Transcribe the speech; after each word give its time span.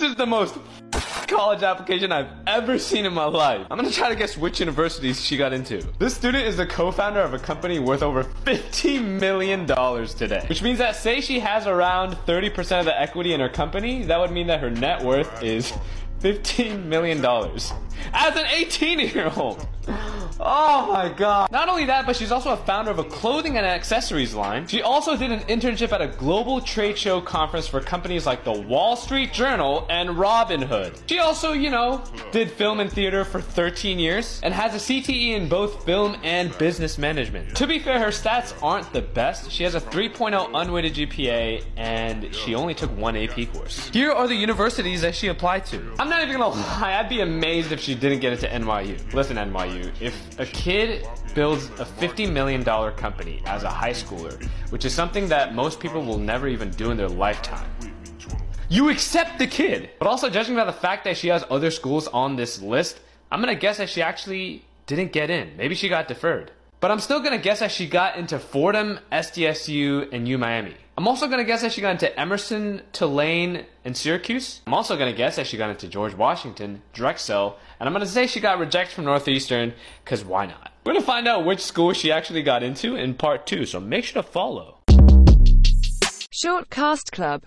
This 0.00 0.12
is 0.12 0.16
the 0.16 0.24
most 0.24 0.56
college 1.28 1.62
application 1.62 2.10
I've 2.10 2.30
ever 2.46 2.78
seen 2.78 3.04
in 3.04 3.12
my 3.12 3.26
life. 3.26 3.66
I'm 3.70 3.76
gonna 3.76 3.90
try 3.90 4.08
to 4.08 4.16
guess 4.16 4.34
which 4.34 4.58
universities 4.58 5.22
she 5.22 5.36
got 5.36 5.52
into. 5.52 5.86
This 5.98 6.16
student 6.16 6.46
is 6.46 6.56
the 6.56 6.64
co-founder 6.64 7.20
of 7.20 7.34
a 7.34 7.38
company 7.38 7.80
worth 7.80 8.02
over 8.02 8.24
$50 8.24 9.04
million 9.04 9.66
today. 9.66 10.42
Which 10.48 10.62
means 10.62 10.78
that 10.78 10.96
say 10.96 11.20
she 11.20 11.38
has 11.40 11.66
around 11.66 12.14
30% 12.26 12.78
of 12.78 12.86
the 12.86 12.98
equity 12.98 13.34
in 13.34 13.40
her 13.40 13.50
company, 13.50 14.02
that 14.04 14.18
would 14.18 14.30
mean 14.30 14.46
that 14.46 14.60
her 14.60 14.70
net 14.70 15.02
worth 15.02 15.42
is 15.42 15.70
$15 16.20 16.82
million. 16.86 17.22
As 17.22 18.36
an 18.36 18.46
18 18.46 19.00
year 19.00 19.30
old. 19.36 19.68
Oh 20.42 20.90
my 20.92 21.08
god. 21.08 21.50
Not 21.50 21.68
only 21.68 21.84
that, 21.86 22.06
but 22.06 22.16
she's 22.16 22.32
also 22.32 22.50
a 22.52 22.56
founder 22.56 22.90
of 22.90 22.98
a 22.98 23.04
clothing 23.04 23.56
and 23.56 23.66
accessories 23.66 24.34
line. 24.34 24.66
She 24.66 24.82
also 24.82 25.16
did 25.16 25.30
an 25.30 25.40
internship 25.40 25.92
at 25.92 26.00
a 26.00 26.08
global 26.08 26.60
trade 26.60 26.96
show 26.96 27.20
conference 27.20 27.66
for 27.66 27.80
companies 27.80 28.24
like 28.26 28.44
the 28.44 28.52
Wall 28.52 28.96
Street 28.96 29.32
Journal 29.32 29.86
and 29.90 30.10
Robinhood. 30.10 31.02
She 31.06 31.18
also, 31.18 31.52
you 31.52 31.70
know, 31.70 32.02
did 32.32 32.50
film 32.50 32.80
and 32.80 32.90
theater 32.90 33.24
for 33.24 33.40
13 33.40 33.98
years 33.98 34.40
and 34.42 34.54
has 34.54 34.74
a 34.74 34.78
CTE 34.78 35.36
in 35.36 35.48
both 35.48 35.84
film 35.84 36.16
and 36.22 36.56
business 36.56 36.96
management. 36.96 37.54
To 37.56 37.66
be 37.66 37.78
fair, 37.78 37.98
her 37.98 38.08
stats 38.08 38.54
aren't 38.62 38.90
the 38.92 39.02
best. 39.02 39.50
She 39.50 39.64
has 39.64 39.74
a 39.74 39.80
3.0 39.80 40.50
unweighted 40.54 40.94
GPA 40.94 41.64
and 41.76 42.34
she 42.34 42.54
only 42.54 42.74
took 42.74 42.96
one 42.96 43.16
AP 43.16 43.52
course. 43.52 43.88
Here 43.90 44.10
are 44.10 44.26
the 44.26 44.34
universities 44.34 45.02
that 45.02 45.14
she 45.14 45.28
applied 45.28 45.66
to. 45.66 45.94
I'm 45.98 46.08
not 46.08 46.22
even 46.22 46.38
gonna 46.38 46.48
lie, 46.48 46.96
I'd 46.98 47.08
be 47.08 47.20
amazed 47.20 47.72
if 47.72 47.80
she 47.80 47.94
didn't 47.94 48.20
get 48.20 48.32
into 48.32 48.46
NYU. 48.46 49.12
Listen, 49.12 49.36
NYU, 49.36 49.69
if 50.00 50.38
a 50.38 50.46
kid 50.46 51.06
builds 51.34 51.66
a 51.80 51.84
$50 51.84 52.30
million 52.32 52.64
company 52.64 53.42
as 53.46 53.62
a 53.62 53.70
high 53.70 53.92
schooler, 53.92 54.42
which 54.70 54.84
is 54.84 54.94
something 54.94 55.28
that 55.28 55.54
most 55.54 55.80
people 55.80 56.02
will 56.02 56.18
never 56.18 56.48
even 56.48 56.70
do 56.70 56.90
in 56.90 56.96
their 56.96 57.08
lifetime. 57.08 57.68
You 58.68 58.88
accept 58.88 59.38
the 59.38 59.46
kid! 59.46 59.90
But 59.98 60.06
also, 60.06 60.30
judging 60.30 60.54
by 60.54 60.64
the 60.64 60.72
fact 60.72 61.04
that 61.04 61.16
she 61.16 61.28
has 61.28 61.44
other 61.50 61.70
schools 61.70 62.06
on 62.06 62.36
this 62.36 62.62
list, 62.62 63.00
I'm 63.32 63.40
gonna 63.40 63.54
guess 63.54 63.78
that 63.78 63.88
she 63.88 64.02
actually 64.02 64.64
didn't 64.86 65.12
get 65.12 65.28
in. 65.30 65.56
Maybe 65.56 65.74
she 65.74 65.88
got 65.88 66.06
deferred. 66.06 66.52
But 66.80 66.90
I'm 66.90 67.00
still 67.00 67.20
gonna 67.20 67.38
guess 67.38 67.60
that 67.60 67.72
she 67.72 67.86
got 67.86 68.16
into 68.16 68.38
Fordham, 68.38 69.00
SDSU, 69.10 70.08
and 70.12 70.28
U 70.28 70.38
Miami. 70.38 70.76
I'm 71.00 71.08
also 71.08 71.28
gonna 71.28 71.44
guess 71.44 71.62
that 71.62 71.72
she 71.72 71.80
got 71.80 71.92
into 71.92 72.20
Emerson, 72.20 72.82
Tulane, 72.92 73.64
and 73.86 73.96
Syracuse. 73.96 74.60
I'm 74.66 74.74
also 74.74 74.98
gonna 74.98 75.14
guess 75.14 75.36
that 75.36 75.46
she 75.46 75.56
got 75.56 75.70
into 75.70 75.88
George 75.88 76.12
Washington, 76.12 76.82
Drexel, 76.92 77.56
and 77.80 77.88
I'm 77.88 77.94
gonna 77.94 78.04
say 78.04 78.26
she 78.26 78.38
got 78.38 78.58
rejected 78.58 78.96
from 78.96 79.06
Northeastern, 79.06 79.72
cause 80.04 80.22
why 80.26 80.44
not? 80.44 80.74
We're 80.84 80.92
gonna 80.92 81.06
find 81.06 81.26
out 81.26 81.46
which 81.46 81.60
school 81.64 81.94
she 81.94 82.12
actually 82.12 82.42
got 82.42 82.62
into 82.62 82.96
in 82.96 83.14
part 83.14 83.46
two, 83.46 83.64
so 83.64 83.80
make 83.80 84.04
sure 84.04 84.22
to 84.22 84.28
follow. 84.28 84.76
Short 86.42 86.68
Cast 86.68 87.12
Club 87.12 87.38